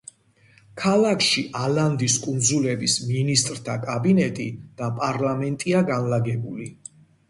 ქალაქში 0.83 1.43
ალანდის 1.65 2.17
კუნძულების 2.25 2.97
მინისტრთა 3.13 3.79
კაბინეტი 3.87 4.51
და 4.83 4.93
პარლამენტია 5.01 5.89
განლაგებული. 5.97 6.73